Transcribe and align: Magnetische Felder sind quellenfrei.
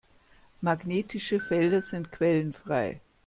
Magnetische 0.63 1.39
Felder 1.39 1.83
sind 1.83 2.11
quellenfrei. 2.11 3.01